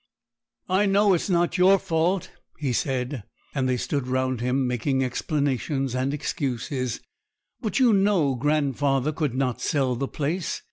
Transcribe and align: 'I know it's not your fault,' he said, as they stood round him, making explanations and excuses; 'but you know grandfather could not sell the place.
'I 0.67 0.87
know 0.87 1.13
it's 1.13 1.29
not 1.29 1.59
your 1.59 1.77
fault,' 1.77 2.31
he 2.57 2.73
said, 2.73 3.21
as 3.53 3.65
they 3.67 3.77
stood 3.77 4.07
round 4.07 4.41
him, 4.41 4.65
making 4.65 5.03
explanations 5.03 5.93
and 5.93 6.11
excuses; 6.11 7.01
'but 7.61 7.77
you 7.79 7.93
know 7.93 8.33
grandfather 8.33 9.11
could 9.11 9.35
not 9.35 9.61
sell 9.61 9.95
the 9.95 10.07
place. 10.07 10.59